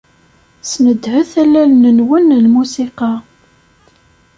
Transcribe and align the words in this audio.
Snedhet 0.69 1.31
allalen-nwen 1.43 2.25
n 2.37 2.43
lmusiqa. 2.45 3.13